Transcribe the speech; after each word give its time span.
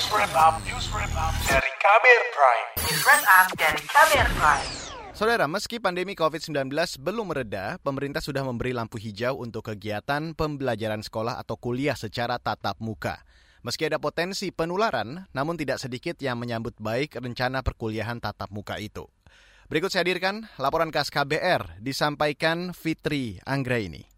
News 0.00 0.16
Wrap 0.16 0.32
Up, 0.32 0.54
News 0.64 0.88
Wrap 0.96 1.12
Up 1.12 1.34
dari 1.44 1.72
Kabir 1.76 2.20
Prime. 2.32 2.68
News 2.88 3.04
Wrap 3.04 3.20
Up 3.20 3.46
dari 3.52 3.82
Kabir 3.84 4.26
Prime. 4.32 4.68
Saudara, 5.12 5.44
meski 5.44 5.76
pandemi 5.76 6.16
COVID-19 6.16 6.72
belum 7.04 7.28
mereda, 7.28 7.76
pemerintah 7.84 8.24
sudah 8.24 8.40
memberi 8.40 8.72
lampu 8.72 8.96
hijau 8.96 9.36
untuk 9.36 9.68
kegiatan 9.68 10.32
pembelajaran 10.32 11.04
sekolah 11.04 11.36
atau 11.36 11.60
kuliah 11.60 11.92
secara 12.00 12.40
tatap 12.40 12.80
muka. 12.80 13.20
Meski 13.60 13.92
ada 13.92 14.00
potensi 14.00 14.48
penularan, 14.48 15.28
namun 15.36 15.60
tidak 15.60 15.76
sedikit 15.76 16.16
yang 16.16 16.40
menyambut 16.40 16.80
baik 16.80 17.20
rencana 17.20 17.60
perkuliahan 17.60 18.24
tatap 18.24 18.48
muka 18.56 18.80
itu. 18.80 19.04
Berikut 19.68 19.92
saya 19.92 20.08
hadirkan 20.08 20.48
laporan 20.56 20.88
khas 20.88 21.12
KBR 21.12 21.76
disampaikan 21.76 22.72
Fitri 22.72 23.36
Anggraini. 23.44 24.09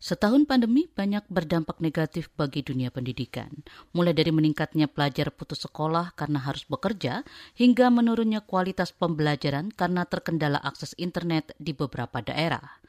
Setahun 0.00 0.48
pandemi 0.48 0.88
banyak 0.88 1.28
berdampak 1.28 1.76
negatif 1.84 2.32
bagi 2.32 2.64
dunia 2.64 2.88
pendidikan, 2.88 3.52
mulai 3.92 4.16
dari 4.16 4.32
meningkatnya 4.32 4.88
pelajar 4.88 5.28
putus 5.28 5.68
sekolah 5.68 6.16
karena 6.16 6.40
harus 6.40 6.64
bekerja, 6.64 7.20
hingga 7.52 7.92
menurunnya 7.92 8.40
kualitas 8.40 8.96
pembelajaran 8.96 9.68
karena 9.68 10.08
terkendala 10.08 10.56
akses 10.56 10.96
internet 10.96 11.52
di 11.60 11.76
beberapa 11.76 12.24
daerah. 12.24 12.80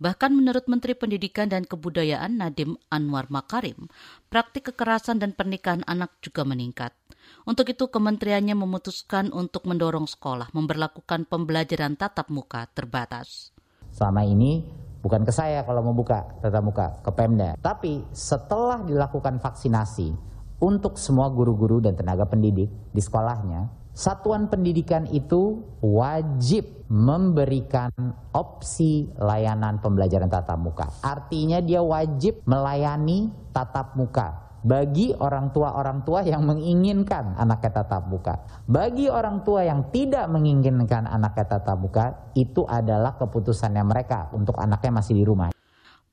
Bahkan 0.00 0.32
menurut 0.32 0.64
Menteri 0.64 0.96
Pendidikan 0.96 1.52
dan 1.52 1.68
Kebudayaan 1.68 2.40
Nadim 2.40 2.80
Anwar 2.88 3.28
Makarim, 3.28 3.92
praktik 4.32 4.72
kekerasan 4.72 5.20
dan 5.20 5.36
pernikahan 5.36 5.84
anak 5.84 6.16
juga 6.24 6.48
meningkat. 6.48 6.96
Untuk 7.44 7.68
itu 7.68 7.92
kementeriannya 7.92 8.56
memutuskan 8.56 9.36
untuk 9.36 9.68
mendorong 9.68 10.08
sekolah 10.08 10.48
memperlakukan 10.56 11.28
pembelajaran 11.28 12.00
tatap 12.00 12.32
muka 12.32 12.72
terbatas. 12.72 13.52
Selama 13.92 14.24
ini 14.26 14.64
bukan 15.04 15.20
ke 15.28 15.32
saya 15.36 15.60
kalau 15.68 15.84
membuka 15.84 16.24
tatap 16.40 16.64
muka, 16.64 16.86
ke 17.04 17.10
Pemda. 17.12 17.60
Tapi 17.60 18.00
setelah 18.16 18.80
dilakukan 18.80 19.36
vaksinasi 19.36 20.16
untuk 20.64 20.96
semua 20.96 21.28
guru-guru 21.28 21.84
dan 21.84 21.92
tenaga 21.92 22.24
pendidik 22.24 22.72
di 22.88 23.00
sekolahnya, 23.04 23.68
satuan 23.92 24.48
pendidikan 24.48 25.04
itu 25.12 25.60
wajib 25.84 26.88
memberikan 26.88 27.92
opsi 28.32 29.12
layanan 29.20 29.84
pembelajaran 29.84 30.32
tatap 30.32 30.56
muka. 30.56 30.88
Artinya 31.04 31.60
dia 31.60 31.84
wajib 31.84 32.40
melayani 32.48 33.28
tatap 33.52 33.92
muka 34.00 34.43
bagi 34.64 35.12
orang 35.14 35.52
tua-orang 35.52 36.02
tua 36.02 36.24
yang 36.24 36.42
menginginkan 36.42 37.36
anaknya 37.38 37.84
tatap 37.84 38.08
muka. 38.10 38.34
Bagi 38.64 39.12
orang 39.12 39.44
tua 39.44 39.62
yang 39.62 39.92
tidak 39.92 40.26
menginginkan 40.32 41.06
anaknya 41.06 41.44
tatap 41.46 41.78
muka, 41.78 42.32
itu 42.34 42.66
adalah 42.66 43.14
keputusannya 43.20 43.84
mereka 43.86 44.32
untuk 44.32 44.58
anaknya 44.58 44.98
masih 44.98 45.14
di 45.20 45.24
rumah. 45.28 45.53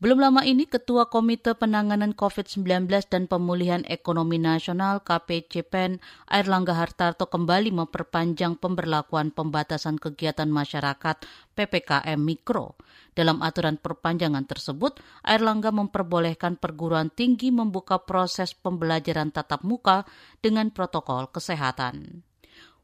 Belum 0.02 0.18
lama 0.18 0.42
ini, 0.42 0.66
Ketua 0.66 1.14
Komite 1.14 1.54
Penanganan 1.54 2.18
COVID-19 2.18 2.90
dan 3.06 3.30
Pemulihan 3.30 3.86
Ekonomi 3.86 4.42
Nasional 4.42 5.06
KPCPEN 5.06 6.02
Air 6.26 6.50
Langga 6.50 6.74
Hartarto 6.74 7.30
kembali 7.30 7.70
memperpanjang 7.70 8.58
pemberlakuan 8.58 9.30
pembatasan 9.30 10.02
kegiatan 10.02 10.50
masyarakat 10.50 11.22
PPKM 11.54 12.18
Mikro. 12.18 12.82
Dalam 13.14 13.46
aturan 13.46 13.78
perpanjangan 13.78 14.50
tersebut, 14.50 14.98
Air 15.22 15.46
Langga 15.46 15.70
memperbolehkan 15.70 16.58
perguruan 16.58 17.14
tinggi 17.14 17.54
membuka 17.54 18.02
proses 18.02 18.58
pembelajaran 18.58 19.30
tatap 19.30 19.62
muka 19.62 20.10
dengan 20.42 20.74
protokol 20.74 21.30
kesehatan. 21.30 22.26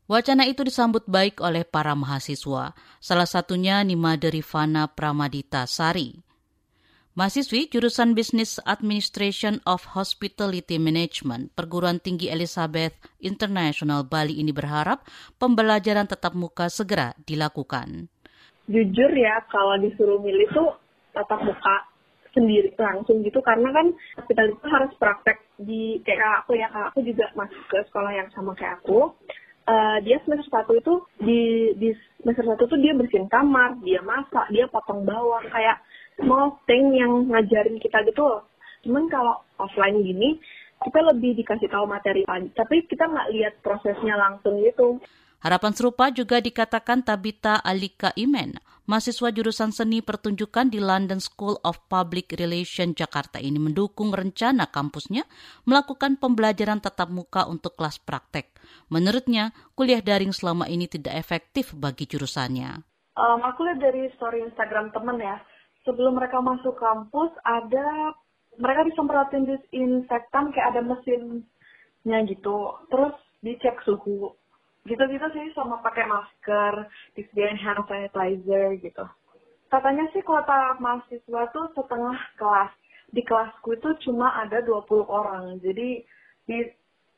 Wacana 0.06 0.46
itu 0.46 0.62
disambut 0.62 1.10
baik 1.10 1.42
oleh 1.42 1.66
para 1.66 1.98
mahasiswa, 1.98 2.78
salah 3.02 3.26
satunya 3.26 3.82
Nimade 3.82 4.30
Rifana 4.30 4.86
Pramadita 4.86 5.66
Sari. 5.66 6.27
Mahasiswi 7.18 7.66
jurusan 7.74 8.14
Business 8.14 8.62
Administration 8.62 9.58
of 9.66 9.98
Hospitality 9.98 10.78
Management 10.78 11.50
Perguruan 11.58 11.98
Tinggi 11.98 12.30
Elizabeth 12.30 12.94
International 13.18 14.06
Bali 14.06 14.38
ini 14.38 14.54
berharap 14.54 15.02
pembelajaran 15.42 16.06
tetap 16.06 16.38
muka 16.38 16.70
segera 16.70 17.18
dilakukan. 17.26 18.06
Jujur 18.70 19.10
ya, 19.18 19.42
kalau 19.50 19.82
disuruh 19.82 20.22
milih 20.22 20.46
tuh 20.54 20.78
tatap 21.18 21.42
muka 21.42 21.90
sendiri 22.38 22.70
langsung 22.78 23.26
gitu. 23.26 23.42
Karena 23.42 23.74
kan 23.74 23.98
hospital 24.22 24.54
itu 24.54 24.66
harus 24.70 24.94
praktek 25.02 25.42
di 25.58 25.98
kayak 26.06 26.46
aku 26.46 26.54
ya. 26.54 26.70
Kakak 26.70 26.94
aku 26.94 27.02
juga 27.02 27.34
masuk 27.34 27.66
ke 27.66 27.82
sekolah 27.90 28.14
yang 28.14 28.30
sama 28.30 28.54
kayak 28.54 28.78
aku. 28.86 29.10
Uh, 29.66 29.98
dia 30.06 30.22
semester 30.22 30.54
satu 30.54 30.78
itu 30.78 30.94
di 31.18 31.74
di 31.82 31.90
semester 32.22 32.46
satu 32.46 32.70
tuh 32.70 32.78
dia 32.78 32.94
bersihin 32.94 33.26
kamar 33.26 33.74
dia 33.82 34.06
masak 34.06 34.54
dia 34.54 34.70
potong 34.70 35.02
bawang. 35.02 35.50
Kayak 35.50 35.82
small 36.18 36.58
thing 36.66 36.98
yang 36.98 37.30
ngajarin 37.30 37.78
kita 37.80 38.04
gitu 38.10 38.22
loh. 38.26 38.44
Cuman 38.84 39.08
kalau 39.08 39.42
offline 39.62 40.02
gini, 40.02 40.38
kita 40.84 41.00
lebih 41.02 41.38
dikasih 41.42 41.70
tahu 41.70 41.90
materi, 41.90 42.22
tapi 42.54 42.86
kita 42.86 43.10
nggak 43.10 43.30
lihat 43.34 43.54
prosesnya 43.66 44.14
langsung 44.18 44.62
gitu. 44.62 45.02
Harapan 45.38 45.70
serupa 45.70 46.10
juga 46.10 46.42
dikatakan 46.42 47.06
Tabita 47.06 47.62
Alika 47.62 48.10
Imen, 48.18 48.58
mahasiswa 48.90 49.30
jurusan 49.30 49.70
seni 49.70 50.02
pertunjukan 50.02 50.74
di 50.74 50.82
London 50.82 51.22
School 51.22 51.62
of 51.62 51.78
Public 51.86 52.34
Relations 52.34 52.98
Jakarta 52.98 53.38
ini 53.38 53.62
mendukung 53.62 54.10
rencana 54.10 54.66
kampusnya 54.74 55.30
melakukan 55.70 56.18
pembelajaran 56.18 56.82
tatap 56.82 57.14
muka 57.14 57.46
untuk 57.46 57.78
kelas 57.78 58.02
praktek. 58.02 58.50
Menurutnya, 58.90 59.54
kuliah 59.78 60.02
daring 60.02 60.34
selama 60.34 60.66
ini 60.66 60.90
tidak 60.90 61.14
efektif 61.14 61.70
bagi 61.78 62.10
jurusannya. 62.10 62.82
Um, 63.14 63.42
aku 63.46 63.66
lihat 63.66 63.82
dari 63.82 64.10
story 64.18 64.42
Instagram 64.42 64.90
temen 64.90 65.22
ya, 65.22 65.38
sebelum 65.88 66.20
mereka 66.20 66.44
masuk 66.44 66.76
kampus 66.76 67.32
ada 67.48 68.12
mereka 68.60 68.84
disemprotin 68.84 69.48
disinfektan 69.48 70.52
kayak 70.52 70.76
ada 70.76 70.82
mesinnya 70.84 72.20
gitu. 72.28 72.76
Terus 72.92 73.16
dicek 73.40 73.80
suhu. 73.88 74.36
Gitu-gitu 74.84 75.28
sih 75.32 75.56
sama 75.56 75.80
pakai 75.80 76.04
masker 76.04 76.92
disediain 77.16 77.56
hand 77.56 77.88
sanitizer 77.88 78.76
gitu. 78.84 79.08
Katanya 79.72 80.12
sih 80.12 80.24
kuota 80.24 80.76
mahasiswa 80.84 81.42
tuh 81.56 81.72
setengah 81.72 82.20
kelas. 82.36 82.72
Di 83.08 83.24
kelasku 83.24 83.80
itu 83.80 84.12
cuma 84.12 84.36
ada 84.36 84.60
20 84.60 85.08
orang. 85.08 85.64
Jadi 85.64 86.04
di 86.44 86.58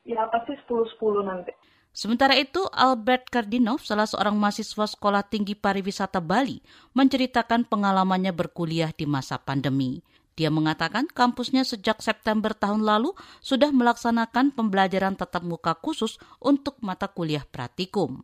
ya 0.06 0.30
pasti 0.30 0.54
10-10 0.66 1.26
nanti 1.26 1.52
Sementara 1.90 2.38
itu, 2.38 2.62
Albert 2.70 3.34
Kardinov, 3.34 3.82
salah 3.82 4.06
seorang 4.06 4.38
mahasiswa 4.38 4.86
Sekolah 4.86 5.26
Tinggi 5.26 5.58
Pariwisata 5.58 6.22
Bali, 6.22 6.62
menceritakan 6.94 7.66
pengalamannya 7.66 8.30
berkuliah 8.30 8.94
di 8.94 9.10
masa 9.10 9.42
pandemi. 9.42 9.98
Dia 10.38 10.48
mengatakan 10.48 11.10
kampusnya 11.10 11.66
sejak 11.66 11.98
September 11.98 12.54
tahun 12.54 12.86
lalu 12.86 13.12
sudah 13.42 13.74
melaksanakan 13.74 14.54
pembelajaran 14.54 15.18
tatap 15.18 15.42
muka 15.42 15.74
khusus 15.76 16.16
untuk 16.38 16.78
mata 16.80 17.10
kuliah 17.10 17.42
praktikum. 17.44 18.22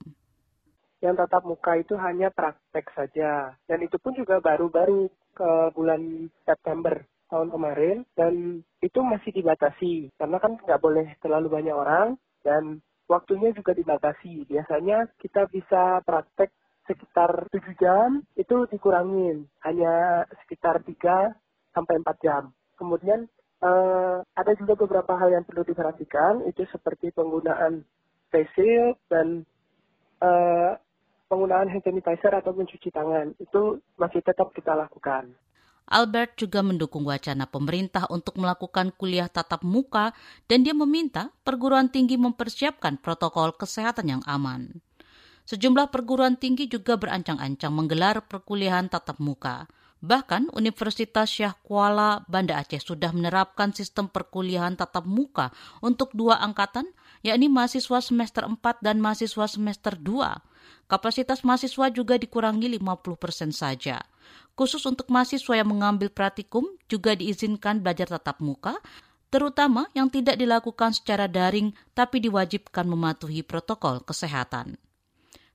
Yang 1.03 1.27
tatap 1.27 1.43
muka 1.44 1.77
itu 1.77 1.93
hanya 1.98 2.33
praktek 2.33 2.87
saja, 2.97 3.53
dan 3.69 3.78
itu 3.83 3.98
pun 4.00 4.16
juga 4.16 4.41
baru-baru 4.41 5.10
ke 5.37 5.50
bulan 5.77 6.31
September 6.47 7.04
tahun 7.28 7.50
kemarin, 7.53 7.97
dan 8.16 8.62
itu 8.81 9.03
masih 9.03 9.34
dibatasi, 9.34 10.15
karena 10.16 10.38
kan 10.41 10.56
nggak 10.56 10.81
boleh 10.81 11.19
terlalu 11.21 11.53
banyak 11.53 11.77
orang, 11.77 12.16
dan 12.47 12.81
waktunya 13.06 13.50
juga 13.55 13.72
dibatasi. 13.72 14.47
Biasanya 14.47 15.11
kita 15.19 15.47
bisa 15.50 16.03
praktek 16.03 16.50
sekitar 16.87 17.50
7 17.50 17.83
jam, 17.83 18.22
itu 18.39 18.67
dikurangin. 18.71 19.47
Hanya 19.67 20.27
sekitar 20.44 20.83
3 20.83 21.34
sampai 21.75 21.99
4 22.03 22.25
jam. 22.25 22.55
Kemudian 22.78 23.27
uh, 23.62 24.22
ada 24.37 24.53
juga 24.55 24.78
beberapa 24.78 25.19
hal 25.19 25.34
yang 25.34 25.45
perlu 25.47 25.66
diperhatikan, 25.66 26.47
itu 26.47 26.62
seperti 26.71 27.11
penggunaan 27.11 27.83
face 28.31 28.95
dan 29.11 29.43
uh, 30.22 30.78
penggunaan 31.27 31.66
hand 31.66 31.83
sanitizer 31.83 32.31
atau 32.31 32.55
mencuci 32.55 32.95
tangan. 32.95 33.34
Itu 33.43 33.83
masih 33.99 34.22
tetap 34.22 34.55
kita 34.55 34.78
lakukan. 34.78 35.34
Albert 35.87 36.35
juga 36.35 36.67
mendukung 36.67 37.07
wacana 37.07 37.47
pemerintah 37.47 38.11
untuk 38.11 38.43
melakukan 38.43 38.91
kuliah 38.99 39.31
tatap 39.31 39.63
muka 39.63 40.11
dan 40.51 40.67
dia 40.67 40.75
meminta 40.75 41.31
perguruan 41.47 41.87
tinggi 41.87 42.19
mempersiapkan 42.19 42.99
protokol 42.99 43.55
kesehatan 43.55 44.19
yang 44.19 44.22
aman. 44.27 44.83
Sejumlah 45.47 45.95
perguruan 45.95 46.34
tinggi 46.34 46.66
juga 46.66 46.99
berancang-ancang 46.99 47.71
menggelar 47.71 48.19
perkuliahan 48.27 48.91
tatap 48.91 49.22
muka. 49.22 49.71
Bahkan 50.03 50.51
Universitas 50.53 51.31
Syah 51.31 51.55
Kuala 51.63 52.27
Banda 52.27 52.59
Aceh 52.59 52.83
sudah 52.83 53.15
menerapkan 53.15 53.71
sistem 53.71 54.10
perkuliahan 54.10 54.75
tatap 54.75 55.07
muka 55.07 55.55
untuk 55.78 56.10
dua 56.13 56.43
angkatan, 56.43 56.91
yakni 57.22 57.47
mahasiswa 57.47 58.03
semester 58.03 58.43
4 58.43 58.59
dan 58.83 58.99
mahasiswa 58.99 59.47
semester 59.47 59.95
2. 59.95 60.91
Kapasitas 60.91 61.47
mahasiswa 61.47 61.95
juga 61.95 62.19
dikurangi 62.19 62.77
50 62.77 63.16
persen 63.16 63.51
saja. 63.55 64.03
Khusus 64.57 64.83
untuk 64.89 65.13
mahasiswa 65.13 65.55
yang 65.61 65.69
mengambil 65.69 66.09
praktikum 66.09 66.65
juga 66.89 67.13
diizinkan 67.13 67.84
belajar 67.84 68.09
tatap 68.09 68.41
muka, 68.41 68.81
terutama 69.28 69.93
yang 69.93 70.09
tidak 70.09 70.41
dilakukan 70.41 70.97
secara 70.97 71.28
daring 71.28 71.77
tapi 71.93 72.25
diwajibkan 72.25 72.89
mematuhi 72.89 73.45
protokol 73.45 74.01
kesehatan. 74.01 74.81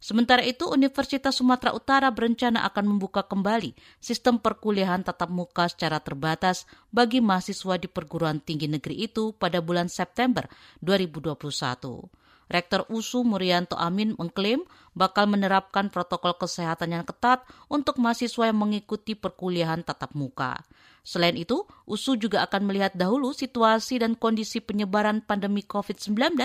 Sementara 0.01 0.41
itu, 0.41 0.65
Universitas 0.65 1.37
Sumatera 1.37 1.77
Utara 1.77 2.09
berencana 2.09 2.65
akan 2.65 2.97
membuka 2.97 3.21
kembali 3.21 3.77
sistem 4.01 4.41
perkuliahan 4.41 5.05
tatap 5.05 5.29
muka 5.29 5.69
secara 5.69 6.01
terbatas 6.01 6.65
bagi 6.89 7.21
mahasiswa 7.21 7.77
di 7.77 7.85
perguruan 7.85 8.41
tinggi 8.41 8.65
negeri 8.65 9.05
itu 9.05 9.37
pada 9.37 9.61
bulan 9.61 9.93
September 9.93 10.49
2021. 10.81 12.20
Rektor 12.51 12.83
USU 12.91 13.23
Murianto 13.23 13.79
Amin 13.79 14.11
mengklaim 14.19 14.67
bakal 14.91 15.23
menerapkan 15.31 15.87
protokol 15.87 16.35
kesehatan 16.35 16.91
yang 16.99 17.07
ketat 17.07 17.47
untuk 17.71 17.95
mahasiswa 17.95 18.51
yang 18.51 18.59
mengikuti 18.59 19.15
perkuliahan 19.15 19.87
tatap 19.87 20.11
muka. 20.11 20.59
Selain 21.01 21.33
itu, 21.33 21.63
USU 21.87 22.19
juga 22.19 22.43
akan 22.45 22.67
melihat 22.67 22.93
dahulu 22.93 23.31
situasi 23.31 24.03
dan 24.03 24.19
kondisi 24.19 24.59
penyebaran 24.59 25.23
pandemi 25.23 25.63
COVID-19 25.63 26.37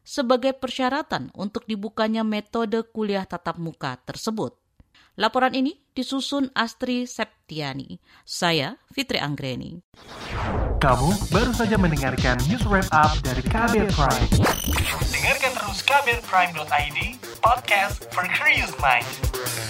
sebagai 0.00 0.56
persyaratan 0.56 1.30
untuk 1.36 1.68
dibukanya 1.68 2.26
metode 2.26 2.82
kuliah 2.90 3.28
tatap 3.28 3.60
muka 3.60 4.00
tersebut. 4.02 4.59
Laporan 5.20 5.52
ini 5.52 5.76
disusun 5.92 6.48
Astri 6.56 7.04
Septiani. 7.04 8.00
Saya 8.24 8.80
Fitri 8.88 9.20
Anggreni. 9.20 9.84
Kamu 10.80 11.10
baru 11.28 11.52
saja 11.52 11.76
mendengarkan 11.76 12.40
news 12.48 12.64
wrap 12.64 12.88
up 12.94 13.12
dari 13.20 13.44
Kabel 13.44 13.84
Prime. 13.92 14.30
Dengarkan 15.12 15.52
terus 15.60 15.84
kabelprime.id, 15.84 16.98
podcast 17.44 18.08
for 18.16 18.24
curious 18.32 18.72
mind. 18.80 19.69